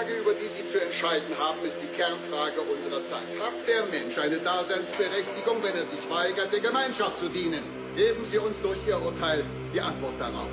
[0.00, 3.28] Frage, über die Sie zu entscheiden haben, ist die Kernfrage unserer Zeit.
[3.38, 7.60] Hat der Mensch eine Daseinsberechtigung, wenn er sich weigert, der Gemeinschaft zu dienen?
[7.96, 9.44] Geben Sie uns durch Ihr Urteil
[9.74, 10.52] die Antwort darauf.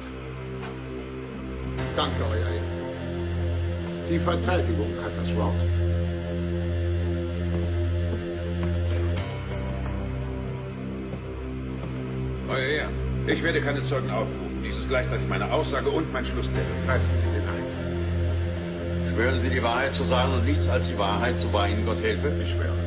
[1.96, 4.07] Danke, Euer Ehren.
[4.10, 5.55] Die Verteidigung hat das Wort.
[12.50, 12.93] Euer Ehren,
[13.28, 14.61] ich werde keine Zeugen aufrufen.
[14.61, 16.86] Dies ist gleichzeitig meine Aussage und mein Schlussplädoyer.
[16.86, 17.67] Leisten Sie den Eid.
[19.18, 22.32] Schwören Sie die Wahrheit zu sagen und nichts als die Wahrheit, wahr Ihnen Gott helfe?
[22.39, 22.78] Ich schwöre.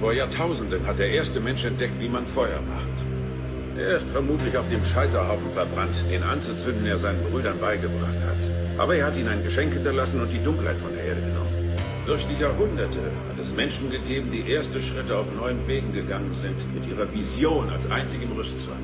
[0.00, 3.76] Vor Jahrtausenden hat der erste Mensch entdeckt, wie man Feuer macht.
[3.76, 8.78] Er ist vermutlich auf dem Scheiterhaufen verbrannt, den anzuzünden er seinen Brüdern beigebracht hat.
[8.78, 11.76] Aber er hat ihnen ein Geschenk hinterlassen und die Dunkelheit von der Erde genommen.
[12.06, 16.56] Durch die Jahrhunderte hat es Menschen gegeben, die erste Schritte auf neuen Wegen gegangen sind,
[16.72, 18.83] mit ihrer Vision als einzigem Rüstzeug.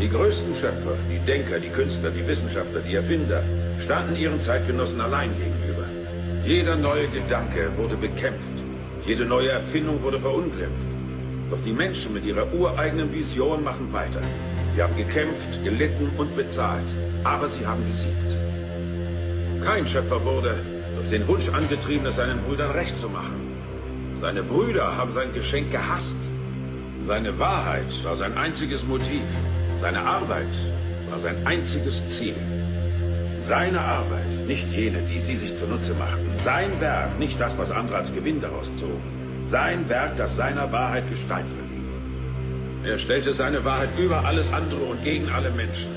[0.00, 3.42] Die größten Schöpfer, die Denker, die Künstler, die Wissenschaftler, die Erfinder,
[3.78, 5.86] standen ihren Zeitgenossen allein gegenüber.
[6.44, 8.62] Jeder neue Gedanke wurde bekämpft,
[9.06, 10.86] jede neue Erfindung wurde verunglimpft.
[11.50, 14.20] Doch die Menschen mit ihrer ureigenen Vision machen weiter.
[14.74, 16.88] Sie haben gekämpft, gelitten und bezahlt,
[17.22, 18.34] aber sie haben gesiegt.
[19.64, 20.56] Kein Schöpfer wurde
[20.96, 23.54] durch den Wunsch angetrieben, es seinen Brüdern recht zu machen.
[24.20, 26.16] Seine Brüder haben sein Geschenk gehasst.
[27.00, 29.22] Seine Wahrheit war sein einziges Motiv.
[29.84, 30.48] Seine Arbeit
[31.10, 32.34] war sein einziges Ziel.
[33.36, 36.26] Seine Arbeit, nicht jene, die sie sich zunutze machten.
[36.42, 39.02] Sein Werk, nicht das, was andere als Gewinn daraus zogen.
[39.46, 42.90] Sein Werk, das seiner Wahrheit Gestalt verlieh.
[42.90, 45.90] Er stellte seine Wahrheit über alles andere und gegen alle Menschen.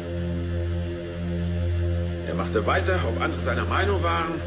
[2.28, 4.42] Er machte weiter, ob andere seiner Meinung waren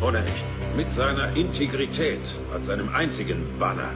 [0.00, 0.74] oder nicht.
[0.74, 3.90] Mit seiner Integrität als seinem einzigen Banner.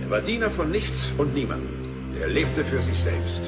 [0.00, 1.93] Er war Diener von nichts und niemandem.
[2.20, 3.40] Er lebte für sich selbst.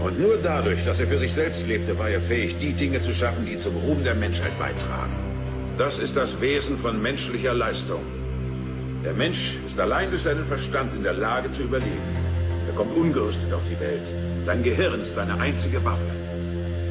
[0.00, 3.14] Und nur dadurch, dass er für sich selbst lebte, war er fähig, die Dinge zu
[3.14, 5.14] schaffen, die zum Ruhm der Menschheit beitragen.
[5.78, 8.02] Das ist das Wesen von menschlicher Leistung.
[9.04, 12.14] Der Mensch ist allein durch seinen Verstand in der Lage zu überleben.
[12.66, 14.06] Er kommt ungerüstet auf die Welt.
[14.44, 16.10] Sein Gehirn ist seine einzige Waffe.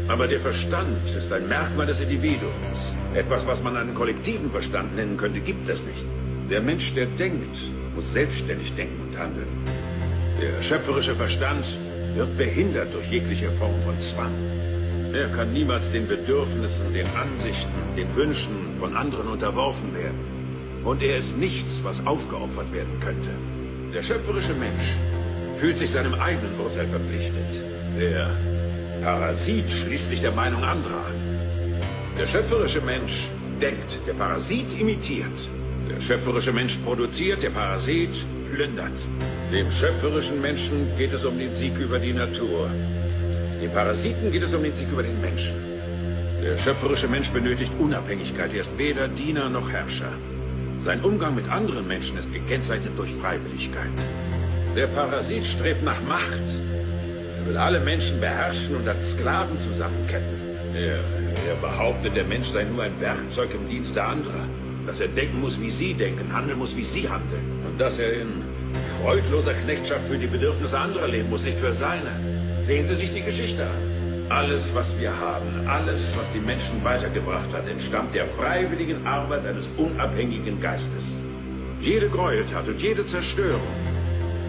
[0.08, 2.96] Aber der Verstand ist ein Merkmal des Individuums.
[3.14, 6.06] Etwas, was man einen kollektiven Verstand nennen könnte, gibt es nicht.
[6.50, 7.58] Der Mensch, der denkt,
[7.96, 9.48] muss selbstständig denken und handeln.
[10.42, 11.66] Der schöpferische Verstand
[12.16, 14.34] wird behindert durch jegliche Form von Zwang.
[15.14, 20.20] Er kann niemals den Bedürfnissen, den Ansichten, den Wünschen von anderen unterworfen werden.
[20.84, 23.30] Und er ist nichts, was aufgeopfert werden könnte.
[23.94, 24.98] Der schöpferische Mensch
[25.58, 27.62] fühlt sich seinem eigenen Urteil verpflichtet.
[28.00, 28.32] Der
[29.04, 31.80] Parasit schließt sich der Meinung anderer an.
[32.18, 33.30] Der schöpferische Mensch
[33.62, 35.50] denkt, der Parasit imitiert.
[35.90, 38.98] Der schöpferische Mensch produziert, der Parasit plündert.
[39.52, 42.70] Dem schöpferischen Menschen geht es um den Sieg über die Natur.
[43.62, 45.56] Dem Parasiten geht es um den Sieg über den Menschen.
[46.42, 48.54] Der schöpferische Mensch benötigt Unabhängigkeit.
[48.54, 50.14] Er ist weder Diener noch Herrscher.
[50.80, 53.92] Sein Umgang mit anderen Menschen ist gekennzeichnet durch Freiwilligkeit.
[54.76, 56.44] Der Parasit strebt nach Macht.
[57.40, 60.40] Er will alle Menschen beherrschen und als Sklaven zusammenketten.
[60.76, 61.00] Er,
[61.48, 64.50] er behauptet, der Mensch sei nur ein Werkzeug im Dienst der anderen.
[64.86, 67.64] Dass er denken muss, wie sie denken, handeln muss, wie sie handeln.
[67.66, 68.44] Und dass er in
[69.02, 72.12] freudloser Knechtschaft für die Bedürfnisse anderer leben muss, nicht für seine.
[72.66, 73.94] Sehen Sie sich die Geschichte an.
[74.30, 79.70] Alles, was wir haben, alles, was die Menschen weitergebracht hat, entstammt der freiwilligen Arbeit eines
[79.78, 81.04] unabhängigen Geistes.
[81.82, 83.62] Jede Gräueltat und jede Zerstörung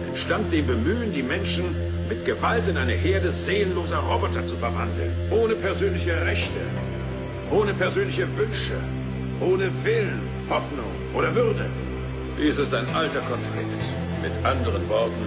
[0.07, 1.75] entstammt dem Bemühen, die Menschen
[2.07, 5.11] mit Gewalt in eine Herde seelenloser Roboter zu verwandeln.
[5.29, 6.61] Ohne persönliche Rechte,
[7.51, 8.79] ohne persönliche Wünsche,
[9.41, 11.69] ohne Willen, Hoffnung oder Würde.
[12.37, 13.81] Dies ist ein alter Konflikt.
[14.21, 15.25] Mit anderen Worten,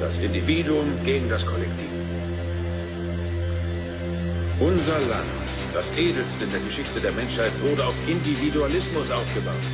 [0.00, 1.88] das Individuum gegen das Kollektiv.
[4.60, 5.34] Unser Land,
[5.72, 9.66] das edelste in der Geschichte der Menschheit, wurde auf Individualismus aufgebaut.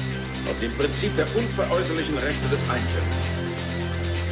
[0.48, 3.40] Auf dem Prinzip der unveräußerlichen Rechte des Einzelnen.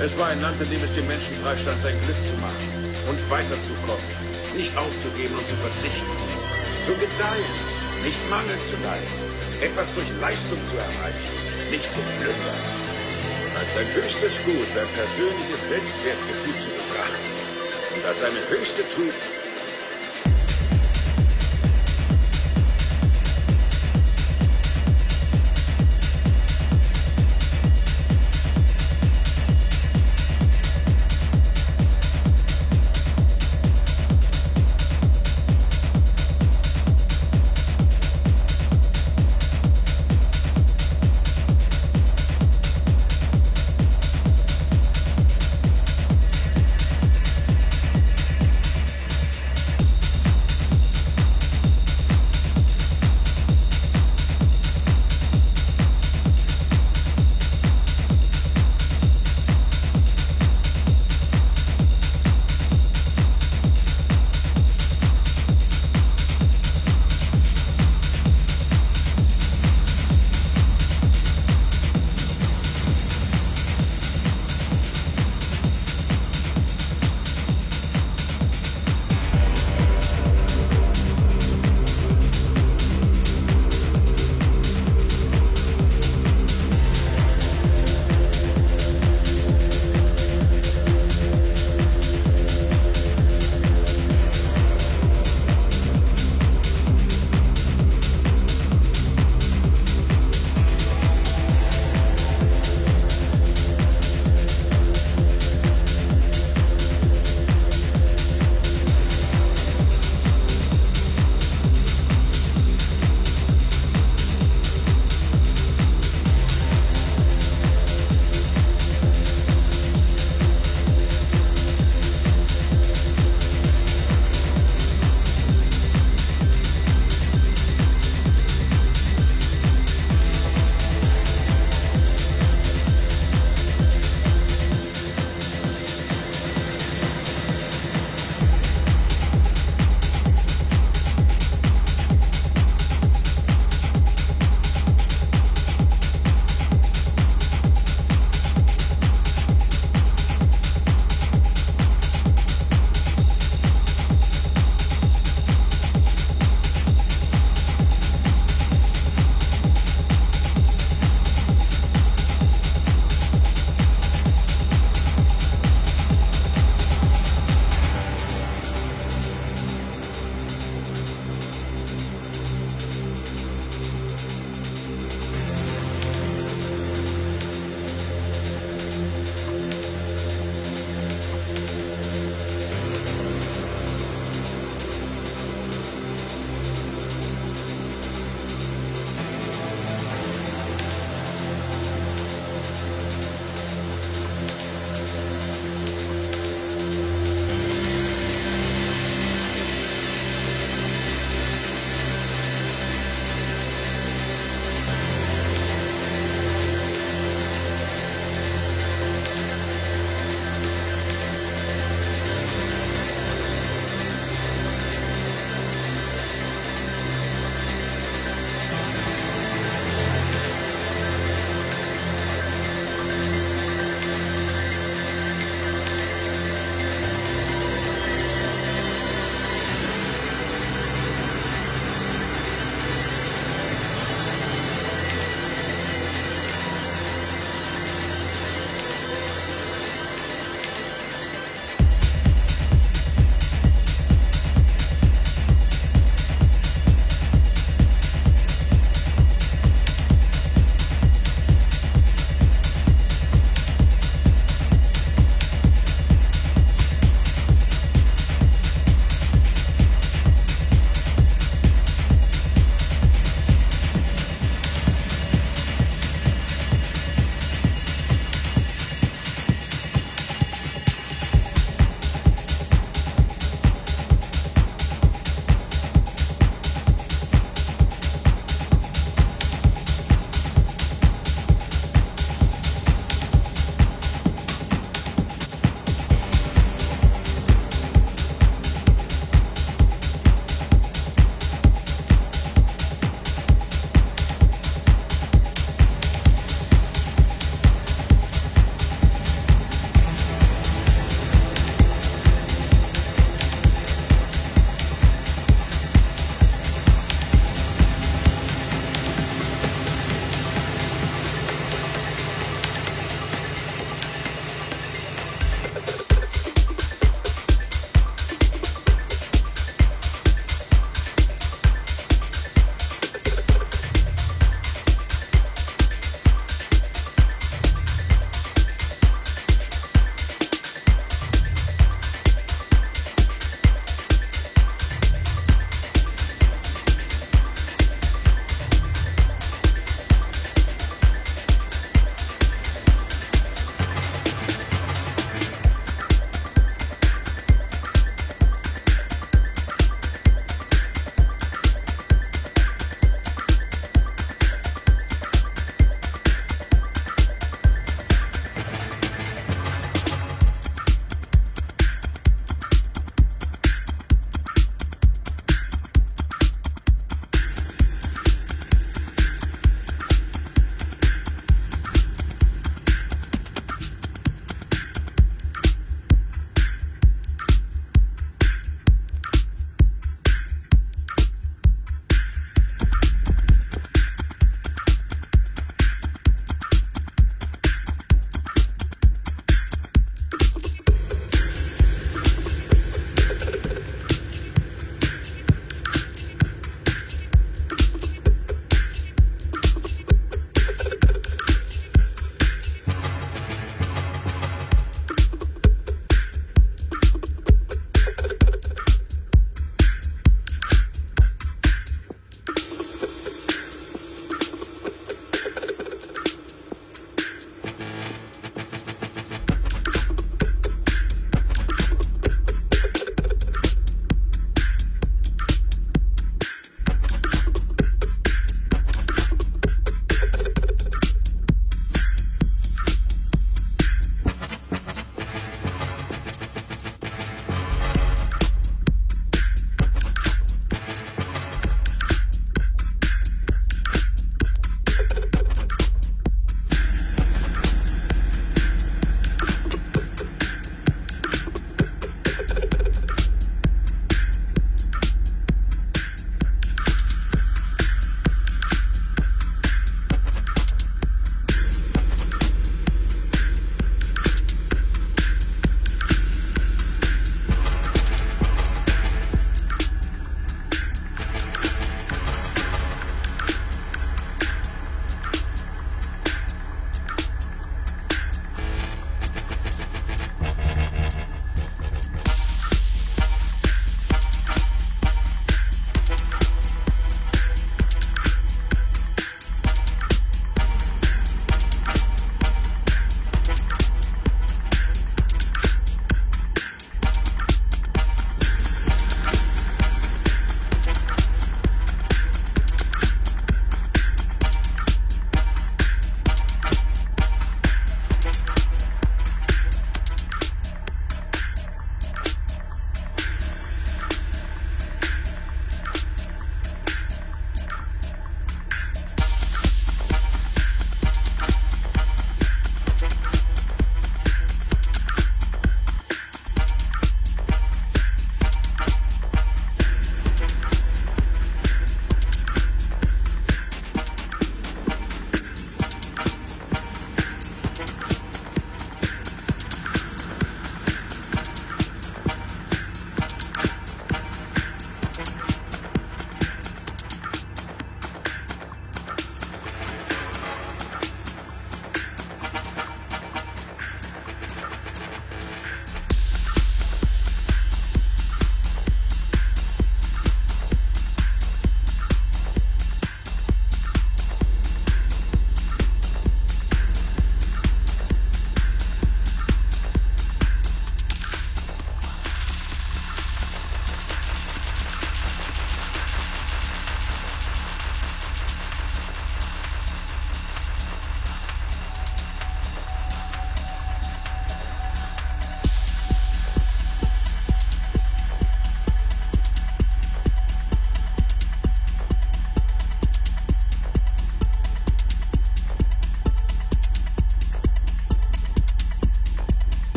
[0.00, 3.18] Es war ein Land, in dem es dem Menschen freistand, sein Glück zu machen und
[3.30, 4.06] weiterzukommen,
[4.56, 6.06] nicht aufzugeben und zu verzichten.
[6.86, 9.18] Zu gedeihen, nicht Mangel zu leiden,
[9.60, 12.62] etwas durch Leistung zu erreichen, nicht zu plündern.
[13.58, 17.30] Als sein höchstes Gut sein persönliches Selbstwertgefühl zu betrachten
[17.96, 19.37] und als seine höchste Tugend